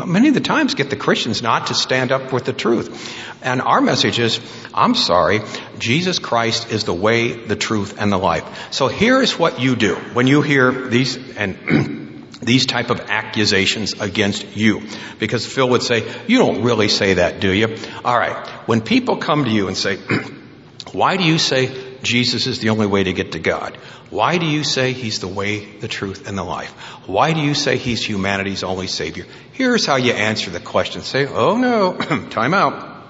[0.07, 3.13] many of the times get the Christians not to stand up with the truth.
[3.43, 4.41] And our message is,
[4.73, 5.41] I'm sorry,
[5.79, 8.73] Jesus Christ is the way, the truth, and the life.
[8.73, 14.57] So here's what you do when you hear these and these type of accusations against
[14.57, 14.83] you.
[15.19, 17.77] Because Phil would say, you don't really say that, do you?
[18.05, 18.49] Alright.
[18.69, 19.97] When people come to you and say,
[20.93, 23.79] why do you say Jesus is the only way to get to God?
[24.13, 26.71] Why do you say He's the way, the truth, and the life?
[27.07, 29.25] Why do you say He's humanity's only Savior?
[29.53, 31.01] Here's how you answer the question.
[31.01, 31.95] Say, oh no,
[32.31, 33.05] time out.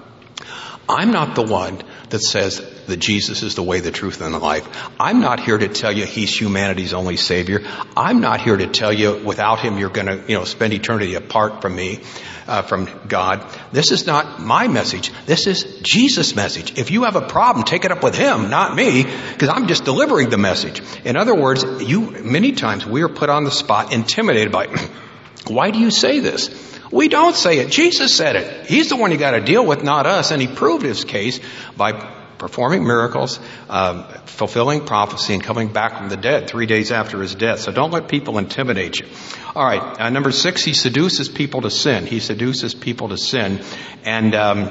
[0.87, 4.39] I'm not the one that says that Jesus is the way, the truth, and the
[4.39, 4.67] life.
[4.99, 7.61] I'm not here to tell you He's humanity's only Savior.
[7.95, 11.61] I'm not here to tell you without Him you're gonna, you know, spend eternity apart
[11.61, 12.01] from me
[12.47, 13.45] uh, from God.
[13.71, 15.11] This is not my message.
[15.25, 16.77] This is Jesus' message.
[16.77, 19.85] If you have a problem, take it up with Him, not me, because I'm just
[19.85, 20.81] delivering the message.
[21.03, 24.67] In other words, you, many times we are put on the spot, intimidated by,
[25.47, 26.71] why do you say this?
[26.91, 27.71] We don't say it.
[27.71, 28.67] Jesus said it.
[28.67, 30.29] He's the one you got to deal with, not us.
[30.29, 31.39] And he proved his case
[31.75, 37.21] by performing miracles, um, fulfilling prophecy, and coming back from the dead three days after
[37.21, 37.61] his death.
[37.61, 39.07] So don't let people intimidate you.
[39.55, 42.05] All right, uh, number six, he seduces people to sin.
[42.05, 43.61] He seduces people to sin,
[44.03, 44.69] and um,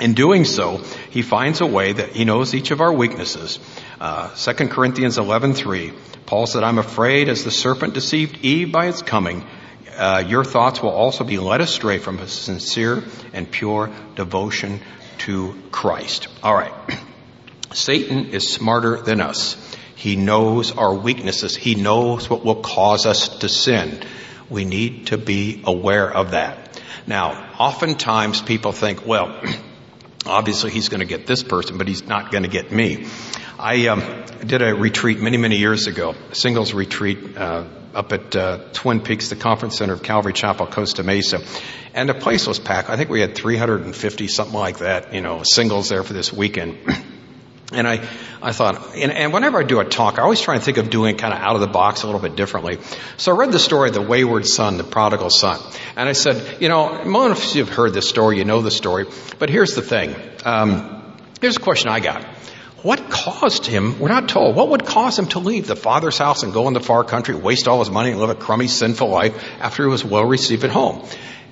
[0.00, 0.78] in doing so,
[1.10, 3.58] he finds a way that he knows each of our weaknesses.
[4.00, 5.92] Uh, 2 Corinthians 11:3,
[6.24, 9.44] Paul said, "I'm afraid as the serpent deceived Eve by its coming."
[9.94, 14.80] Uh, your thoughts will also be led astray from a sincere and pure devotion
[15.18, 16.28] to Christ.
[16.42, 16.72] All right.
[17.72, 19.56] Satan is smarter than us.
[19.96, 21.56] He knows our weaknesses.
[21.56, 24.02] He knows what will cause us to sin.
[24.50, 26.80] We need to be aware of that.
[27.06, 29.40] Now, oftentimes people think, well,
[30.26, 33.06] obviously he's going to get this person, but he's not going to get me.
[33.58, 38.36] I um, did a retreat many, many years ago, a singles retreat uh, up at
[38.36, 41.40] uh, Twin Peaks, the conference center of Calvary Chapel, Costa Mesa.
[41.94, 42.90] And the place was packed.
[42.90, 46.78] I think we had 350, something like that, you know, singles there for this weekend.
[47.72, 48.06] And I,
[48.42, 50.90] I thought, and, and, whenever I do a talk, I always try and think of
[50.90, 52.78] doing it kind of out of the box a little bit differently.
[53.16, 55.58] So I read the story of the wayward son, the prodigal son.
[55.96, 58.70] And I said, you know, most of you have heard this story, you know the
[58.70, 59.06] story,
[59.38, 60.14] but here's the thing.
[60.44, 62.24] Um, here's a question I got.
[62.84, 66.42] What caused him, we're not told, what would cause him to leave the father's house
[66.42, 69.08] and go in the far country, waste all his money and live a crummy, sinful
[69.08, 71.02] life after he was well received at home?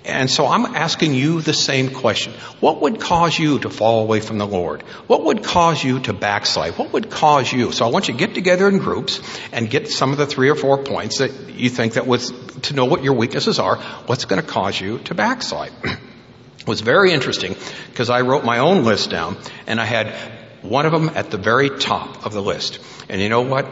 [0.05, 2.35] And so I'm asking you the same question.
[2.61, 4.83] What would cause you to fall away from the Lord?
[5.07, 6.77] What would cause you to backslide?
[6.77, 7.73] What would cause you?
[7.73, 10.51] So I want you to get together in groups and get some of the three
[10.51, 12.31] or four points that you think that was
[12.63, 13.77] to know what your weaknesses are.
[14.05, 15.73] What's going to cause you to backslide?
[15.85, 17.57] it was very interesting
[17.89, 21.39] because I wrote my own list down and I had one of them at the
[21.39, 22.79] very top of the list.
[23.09, 23.67] And you know what?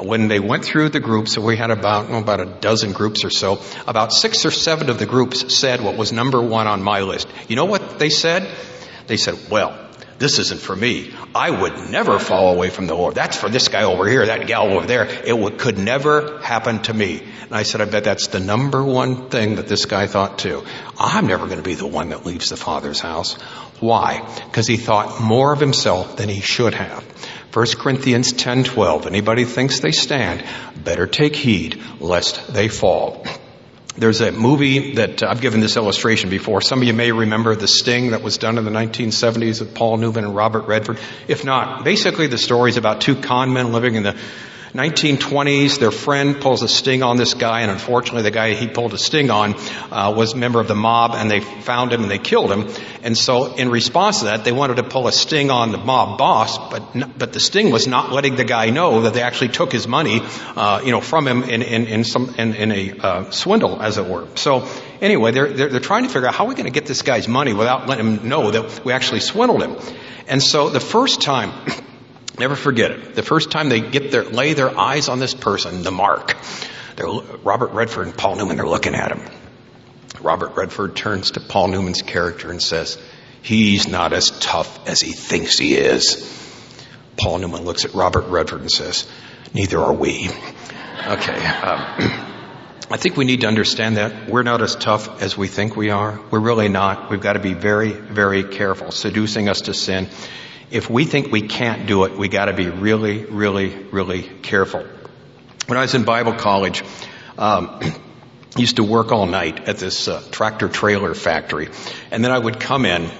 [0.00, 3.30] When they went through the groups, we had about, oh, about a dozen groups or
[3.30, 7.00] so, about six or seven of the groups said what was number one on my
[7.00, 7.28] list.
[7.48, 8.48] You know what they said?
[9.06, 9.78] They said, well,
[10.22, 11.12] this isn't for me.
[11.34, 13.16] I would never fall away from the Lord.
[13.16, 15.06] That's for this guy over here, that gal over there.
[15.06, 17.24] It would, could never happen to me.
[17.42, 20.64] And I said, I bet that's the number one thing that this guy thought too.
[20.96, 23.34] I'm never going to be the one that leaves the Father's house.
[23.80, 24.22] Why?
[24.44, 27.02] Because he thought more of himself than he should have.
[27.52, 29.06] 1 Corinthians 10:12.
[29.06, 30.44] Anybody thinks they stand,
[30.84, 33.26] better take heed lest they fall.
[33.96, 36.62] There's a movie that uh, I've given this illustration before.
[36.62, 39.98] Some of you may remember The Sting that was done in the 1970s with Paul
[39.98, 40.98] Newman and Robert Redford.
[41.28, 44.16] If not, basically the story is about two con men living in the
[44.74, 48.94] 1920s, their friend pulls a sting on this guy, and unfortunately, the guy he pulled
[48.94, 49.54] a sting on
[49.90, 52.68] uh, was a member of the mob, and they found him and they killed him.
[53.02, 56.16] And so, in response to that, they wanted to pull a sting on the mob
[56.16, 59.70] boss, but but the sting was not letting the guy know that they actually took
[59.70, 60.22] his money,
[60.56, 63.98] uh, you know, from him in in, in some in, in a uh, swindle, as
[63.98, 64.26] it were.
[64.36, 64.66] So
[65.02, 67.02] anyway, they're, they're they're trying to figure out how are we going to get this
[67.02, 69.76] guy's money without letting him know that we actually swindled him.
[70.28, 71.52] And so the first time.
[72.38, 73.14] Never forget it.
[73.14, 76.36] The first time they get their, lay their eyes on this person, the mark,
[77.42, 79.22] Robert Redford and Paul Newman, they're looking at him.
[80.20, 82.98] Robert Redford turns to Paul Newman's character and says,
[83.42, 86.28] he's not as tough as he thinks he is.
[87.16, 89.06] Paul Newman looks at Robert Redford and says,
[89.52, 90.30] neither are we.
[91.06, 91.46] Okay.
[91.46, 92.28] Um,
[92.90, 95.90] I think we need to understand that we're not as tough as we think we
[95.90, 96.20] are.
[96.30, 97.10] We're really not.
[97.10, 98.90] We've got to be very, very careful.
[98.90, 100.08] Seducing us to sin
[100.72, 104.84] if we think we can't do it, we got to be really, really, really careful.
[105.66, 106.82] When I was in Bible college,
[107.36, 107.78] um,
[108.56, 111.68] used to work all night at this uh, tractor trailer factory,
[112.10, 113.10] and then I would come in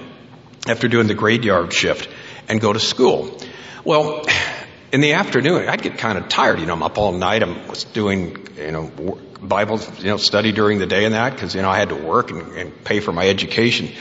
[0.67, 2.09] after doing the graveyard shift
[2.49, 3.37] and go to school.
[3.85, 4.25] Well,
[4.91, 6.59] in the afternoon, I'd get kind of tired.
[6.59, 7.43] You know, I'm up all night.
[7.43, 11.53] I was doing, you know, Bible, you know, study during the day and that because,
[11.53, 13.91] you know, I had to work and, and pay for my education.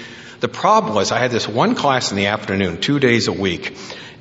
[0.43, 3.77] The problem was I had this one class in the afternoon, two days a week,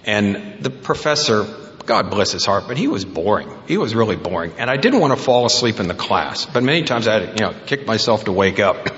[0.06, 1.48] and the professor,
[1.88, 3.50] God bless his heart, but he was boring.
[3.68, 4.54] He was really boring.
[4.60, 7.20] And I didn't want to fall asleep in the class, but many times I had
[7.26, 8.90] to, you know, kick myself to wake up.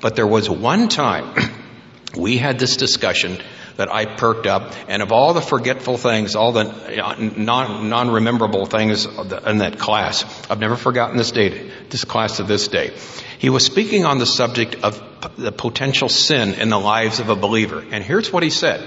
[0.00, 1.34] But there was one time
[2.16, 3.36] we had this discussion
[3.80, 6.64] that I perked up, and of all the forgetful things, all the
[7.34, 12.68] non, non-rememberable things in that class, I've never forgotten this day, this class to this
[12.68, 12.94] day.
[13.38, 15.02] He was speaking on the subject of
[15.38, 17.82] the potential sin in the lives of a believer.
[17.90, 18.82] And here's what he said.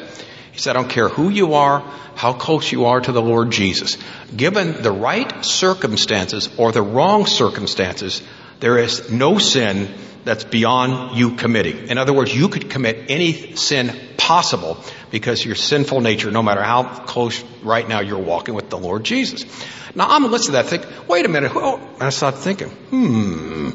[0.52, 1.80] He said, I don't care who you are,
[2.14, 3.98] how close you are to the Lord Jesus.
[4.38, 8.22] Given the right circumstances or the wrong circumstances,
[8.60, 9.92] there is no sin
[10.24, 11.90] that's beyond you committing.
[11.90, 14.78] In other words, you could commit any sin possible
[15.12, 19.04] because your sinful nature, no matter how close right now you're walking with the Lord
[19.04, 19.44] Jesus.
[19.96, 23.72] Now I'm listening to that, think, wait a minute, and I started thinking, hmm,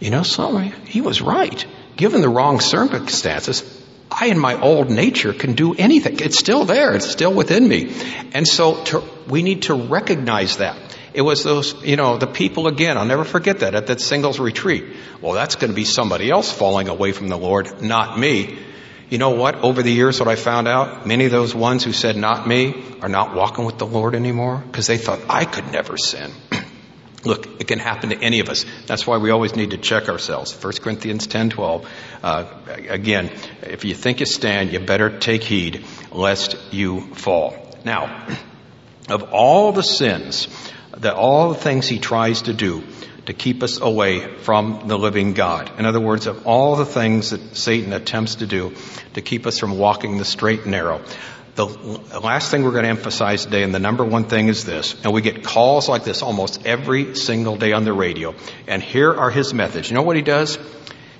[0.00, 0.72] you know something?
[0.86, 1.64] He was right.
[1.96, 3.64] Given the wrong circumstances,
[4.10, 6.20] I in my old nature can do anything.
[6.20, 6.94] It's still there.
[6.94, 7.92] It's still within me.
[8.32, 10.76] And so to, we need to recognize that.
[11.18, 14.38] It was those, you know, the people again, I'll never forget that at that singles
[14.38, 14.84] retreat.
[15.20, 18.56] Well, that's going to be somebody else falling away from the Lord, not me.
[19.10, 19.56] You know what?
[19.56, 22.84] Over the years, what I found out, many of those ones who said not me
[23.02, 26.30] are not walking with the Lord anymore because they thought I could never sin.
[27.24, 28.64] Look, it can happen to any of us.
[28.86, 30.52] That's why we always need to check ourselves.
[30.62, 31.90] 1 Corinthians 10, 12.
[32.22, 32.44] Uh,
[32.88, 37.56] again, if you think you stand, you better take heed lest you fall.
[37.84, 38.28] Now,
[39.10, 40.48] of all the sins,
[40.96, 42.84] that all the things he tries to do
[43.26, 45.70] to keep us away from the living God.
[45.78, 48.74] In other words, of all the things that Satan attempts to do
[49.14, 51.02] to keep us from walking the straight and narrow,
[51.54, 54.94] the last thing we're going to emphasize today, and the number one thing is this,
[55.04, 58.34] and we get calls like this almost every single day on the radio.
[58.68, 59.90] And here are his methods.
[59.90, 60.56] You know what he does?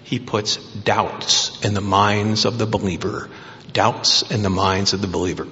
[0.04, 3.28] He puts doubts in the minds of the believer.
[3.72, 5.46] Doubts in the minds of the believer.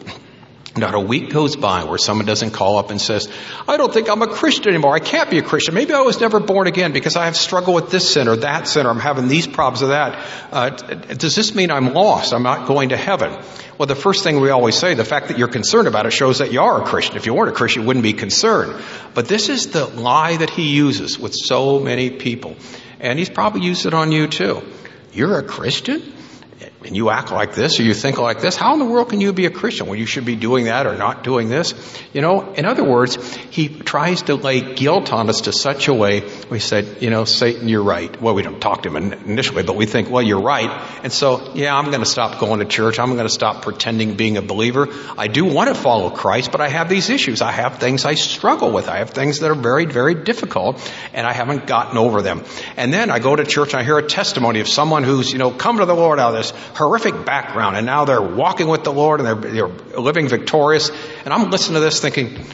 [0.76, 3.28] Not a week goes by where someone doesn't call up and says,
[3.66, 4.94] I don't think I'm a Christian anymore.
[4.94, 5.74] I can't be a Christian.
[5.74, 8.68] Maybe I was never born again because I have struggled with this sin or that
[8.68, 10.26] sin or I'm having these problems or that.
[10.52, 12.34] Uh, does this mean I'm lost?
[12.34, 13.42] I'm not going to heaven?
[13.78, 16.38] Well, the first thing we always say, the fact that you're concerned about it shows
[16.38, 17.16] that you are a Christian.
[17.16, 18.82] If you weren't a Christian, you wouldn't be concerned.
[19.14, 22.56] But this is the lie that he uses with so many people.
[23.00, 24.62] And he's probably used it on you too.
[25.12, 26.02] You're a Christian?
[26.86, 29.20] And you act like this or you think like this, how in the world can
[29.20, 31.74] you be a Christian when you should be doing that or not doing this?
[32.12, 33.16] You know, in other words,
[33.50, 37.24] he tries to lay guilt on us to such a way we said, you know,
[37.24, 38.20] Satan, you're right.
[38.20, 40.70] Well, we don't talk to him initially, but we think, well, you're right.
[41.02, 42.98] And so, yeah, I'm going to stop going to church.
[42.98, 44.88] I'm going to stop pretending being a believer.
[45.18, 47.42] I do want to follow Christ, but I have these issues.
[47.42, 48.88] I have things I struggle with.
[48.88, 50.80] I have things that are very, very difficult
[51.12, 52.44] and I haven't gotten over them.
[52.76, 55.38] And then I go to church and I hear a testimony of someone who's, you
[55.38, 58.84] know, come to the Lord out of this horrific background, and now they're walking with
[58.84, 60.90] the Lord and they're, they're living victorious.
[61.24, 62.44] And I'm listening to this thinking,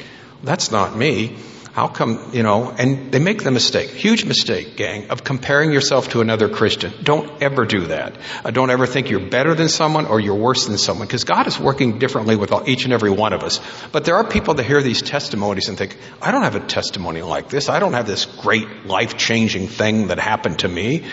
[0.43, 1.37] that's not me.
[1.73, 6.11] How come, you know, and they make the mistake, huge mistake, gang, of comparing yourself
[6.11, 6.93] to another Christian.
[7.03, 8.18] Don't ever do that.
[8.45, 11.47] Uh, don't ever think you're better than someone or you're worse than someone, because God
[11.47, 13.59] is working differently with each and every one of us.
[13.91, 17.23] But there are people that hear these testimonies and think, I don't have a testimony
[17.23, 17.70] like this.
[17.70, 21.05] I don't have this great life changing thing that happened to me.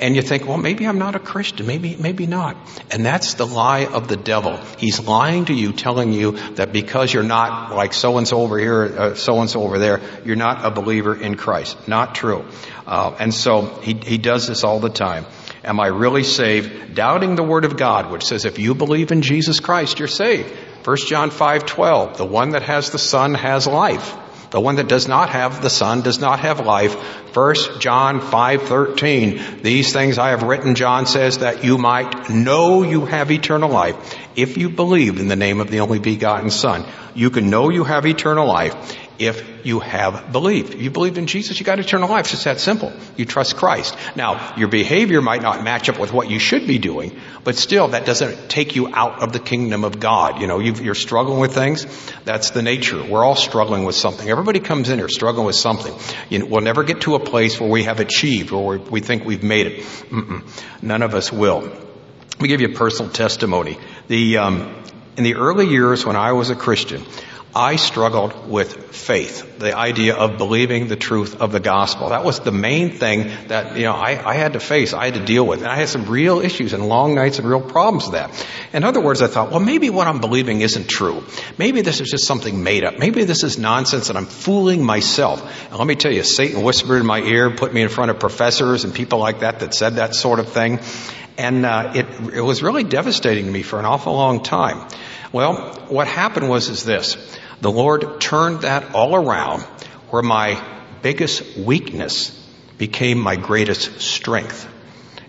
[0.00, 1.68] And you think, well, maybe I'm not a Christian.
[1.68, 2.56] Maybe, maybe not.
[2.90, 4.58] And that's the lie of the devil.
[4.76, 8.58] He's lying to you, telling you that because you're not like so and so over
[8.58, 11.88] here, so and so over there, you're not a believer in Christ.
[11.88, 12.44] Not true.
[12.86, 15.26] Uh, and so he, he does this all the time.
[15.64, 16.94] Am I really saved?
[16.94, 20.52] Doubting the word of God, which says if you believe in Jesus Christ, you're saved.
[20.84, 22.18] 1 John 5, 12.
[22.18, 24.14] The one that has the Son has life.
[24.54, 26.94] The one that does not have the Son does not have life.
[27.32, 29.62] First John 5:13.
[29.62, 33.96] These things I have written, John says, that you might know you have eternal life
[34.36, 36.84] if you believe in the name of the only begotten Son.
[37.16, 38.76] You can know you have eternal life
[39.18, 40.74] if you have believed.
[40.74, 42.26] If you believe in Jesus, you got eternal life.
[42.26, 42.92] It's just that simple.
[43.16, 43.96] You trust Christ.
[44.16, 47.88] Now, your behavior might not match up with what you should be doing, but still,
[47.88, 50.40] that doesn't take you out of the kingdom of God.
[50.40, 51.86] You know, you are struggling with things.
[52.24, 53.02] That's the nature.
[53.02, 54.28] We're all struggling with something.
[54.28, 55.94] Everybody comes in here struggling with something.
[56.30, 59.24] You know, we'll never get to a place where we have achieved or we think
[59.24, 59.80] we've made it.
[59.80, 60.48] Mm-mm.
[60.82, 61.60] None of us will.
[61.60, 63.78] Let me give you a personal testimony.
[64.08, 64.82] The, um,
[65.16, 67.04] in the early years when I was a Christian,
[67.56, 72.08] I struggled with faith, the idea of believing the truth of the gospel.
[72.08, 75.14] That was the main thing that, you know, I, I, had to face, I had
[75.14, 75.60] to deal with.
[75.60, 78.46] And I had some real issues and long nights and real problems with that.
[78.72, 81.22] In other words, I thought, well, maybe what I'm believing isn't true.
[81.56, 82.98] Maybe this is just something made up.
[82.98, 85.40] Maybe this is nonsense and I'm fooling myself.
[85.70, 88.18] And let me tell you, Satan whispered in my ear, put me in front of
[88.18, 90.80] professors and people like that that said that sort of thing.
[91.38, 94.88] And uh, it, it was really devastating to me for an awful long time.
[95.32, 97.16] Well, what happened was is this.
[97.60, 99.62] The Lord turned that all around
[100.10, 100.62] where my
[101.02, 102.30] biggest weakness
[102.78, 104.68] became my greatest strength.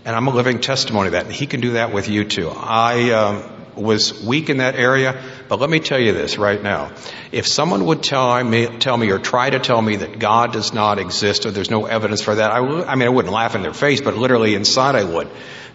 [0.04, 1.30] And I'm a living testimony of that.
[1.30, 2.48] He can do that with you too.
[2.48, 6.92] I um, was weak in that area, but let me tell you this right now.
[7.32, 10.72] If someone would tell me, tell me or try to tell me that God does
[10.72, 13.62] not exist or there's no evidence for that, I, I mean, I wouldn't laugh in
[13.62, 15.28] their face, but literally inside I would.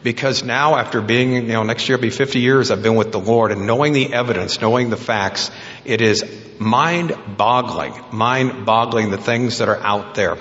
[0.04, 3.12] Because now after being, you know, next year will be 50 years I've been with
[3.12, 5.52] the Lord and knowing the evidence, knowing the facts,
[5.86, 6.26] it is
[6.60, 10.38] mind boggling, mind boggling the things that are out there.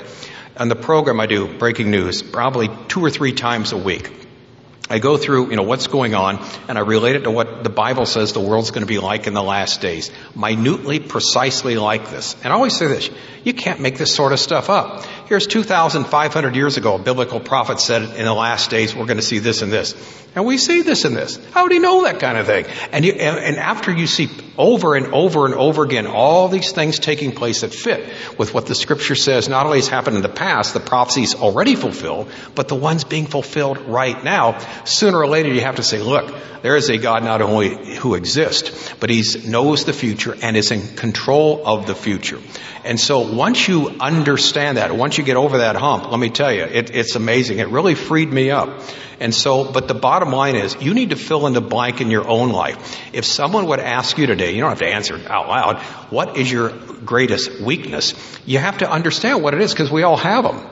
[0.56, 4.20] On the program I do, Breaking News, probably two or three times a week.
[4.90, 7.70] I go through, you know, what's going on and I relate it to what the
[7.70, 10.10] Bible says the world's going to be like in the last days.
[10.34, 12.34] Minutely, precisely like this.
[12.42, 13.08] And I always say this,
[13.44, 15.06] you can't make this sort of stuff up.
[15.30, 19.22] Here's 2,500 years ago, a biblical prophet said in the last days we're going to
[19.22, 19.94] see this and this.
[20.34, 21.38] And we see this and this.
[21.52, 22.64] How do you know that kind of thing?
[22.90, 24.28] And, you, and after you see
[24.58, 28.66] over and over and over again all these things taking place that fit with what
[28.66, 32.66] the scripture says not only has happened in the past, the prophecies already fulfilled, but
[32.66, 36.76] the ones being fulfilled right now, sooner or later you have to say, look, there
[36.76, 40.96] is a God not only who exists, but he knows the future and is in
[40.96, 42.38] control of the future.
[42.84, 46.52] And so once you understand that, once you get over that hump, let me tell
[46.52, 47.58] you, it, it's amazing.
[47.58, 48.80] It really freed me up.
[49.20, 52.10] And so, but the bottom line is, you need to fill in the blank in
[52.10, 52.98] your own life.
[53.12, 56.50] If someone would ask you today, you don't have to answer out loud, what is
[56.50, 58.14] your greatest weakness?
[58.46, 60.66] You have to understand what it is because we all have them.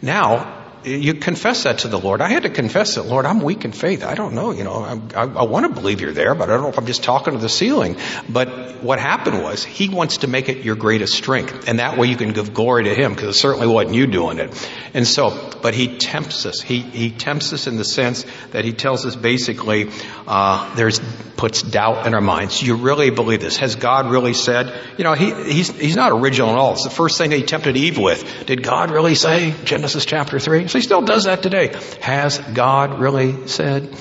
[0.00, 2.20] Now, you confess that to the Lord.
[2.20, 4.04] I had to confess it, Lord, I'm weak in faith.
[4.04, 6.54] I don't know, you know, I, I, I want to believe you're there, but I
[6.54, 7.96] don't know if I'm just talking to the ceiling.
[8.28, 11.68] But what happened was he wants to make it your greatest strength.
[11.68, 14.38] And that way you can give glory to him because it certainly wasn't you doing
[14.38, 14.70] it.
[14.94, 16.60] And so, but he tempts us.
[16.60, 19.90] He, he tempts us in the sense that he tells us basically,
[20.26, 21.00] uh, there's,
[21.36, 22.62] puts doubt in our minds.
[22.62, 23.56] You really believe this?
[23.58, 24.74] Has God really said?
[24.96, 26.72] You know, he, he's, he's not original at all.
[26.72, 28.46] It's the first thing he tempted Eve with.
[28.46, 29.54] Did God really say?
[29.64, 30.67] Genesis chapter 3.
[30.68, 31.74] So he still does that today.
[32.00, 33.96] Has God really said?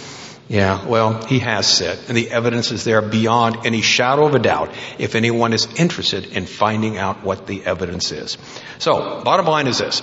[0.50, 4.40] Yeah, well, he has said, and the evidence is there beyond any shadow of a
[4.40, 8.38] doubt if anyone is interested in finding out what the evidence is.
[8.80, 10.02] So, bottom line is this.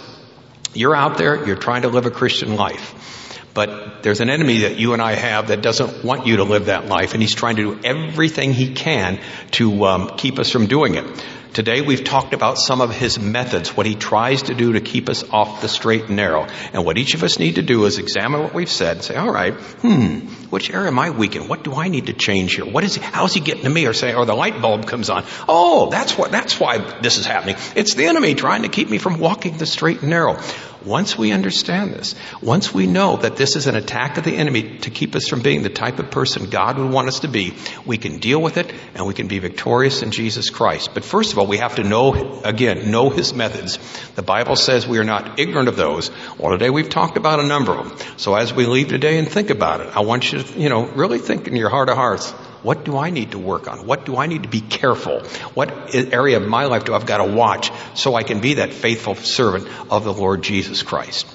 [0.74, 4.76] You're out there, you're trying to live a Christian life, but there's an enemy that
[4.76, 7.56] you and I have that doesn't want you to live that life, and he's trying
[7.56, 9.20] to do everything he can
[9.52, 11.24] to um, keep us from doing it.
[11.55, 15.09] Today we've talked about some of his methods, what he tries to do to keep
[15.09, 16.48] us off the straight and narrow.
[16.72, 19.14] And what each of us need to do is examine what we've said and say,
[19.14, 21.46] all right, hmm, which area am I weak in?
[21.46, 22.64] What do I need to change here?
[22.64, 23.86] What is he, how's he getting to me?
[23.86, 25.24] Or say, or the light bulb comes on.
[25.48, 27.55] Oh, that's what, that's why this is happening.
[27.76, 30.40] It's the enemy trying to keep me from walking the straight and narrow.
[30.85, 34.78] Once we understand this, once we know that this is an attack of the enemy
[34.78, 37.55] to keep us from being the type of person God would want us to be,
[37.87, 40.91] we can deal with it and we can be victorious in Jesus Christ.
[40.93, 43.78] But first of all, we have to know, again, know His methods.
[44.14, 46.11] The Bible says we are not ignorant of those.
[46.39, 48.09] Well, today we've talked about a number of them.
[48.18, 50.87] So as we leave today and think about it, I want you to, you know,
[50.87, 53.86] really think in your heart of hearts, what do I need to work on?
[53.86, 55.20] What do I need to be careful?
[55.52, 58.72] What area of my life do I've got to watch so I can be that
[58.72, 61.26] faithful servant of the Lord Jesus Christ?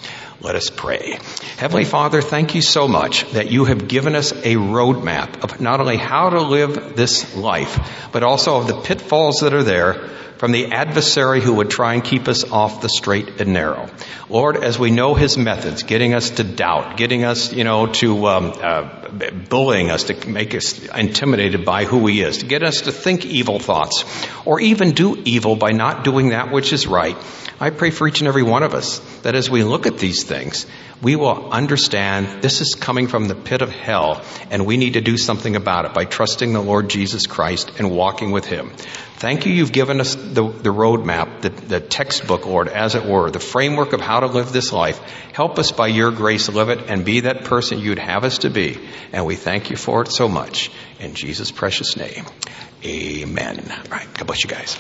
[0.42, 1.20] Let us pray.
[1.58, 5.82] Heavenly Father, thank you so much that you have given us a roadmap of not
[5.82, 10.10] only how to live this life, but also of the pitfalls that are there
[10.40, 13.90] from the adversary who would try and keep us off the straight and narrow.
[14.30, 18.26] Lord, as we know his methods, getting us to doubt, getting us, you know, to
[18.26, 19.10] um, uh,
[19.50, 23.26] bullying us, to make us intimidated by who he is, to get us to think
[23.26, 24.06] evil thoughts,
[24.46, 27.18] or even do evil by not doing that which is right.
[27.60, 30.24] I pray for each and every one of us that as we look at these
[30.24, 30.66] things,
[31.02, 34.22] we will understand this is coming from the pit of hell
[34.52, 37.92] and we need to do something about it by trusting the Lord Jesus Christ and
[37.92, 38.72] walking with Him.
[39.16, 43.30] Thank you, you've given us the, the roadmap, the, the textbook, Lord, as it were,
[43.30, 45.00] the framework of how to live this life.
[45.34, 48.50] Help us by your grace live it and be that person you'd have us to
[48.50, 48.78] be.
[49.12, 50.72] And we thank you for it so much.
[51.00, 52.26] In Jesus' precious name,
[52.86, 53.70] amen.
[53.70, 54.80] All right, God bless you guys.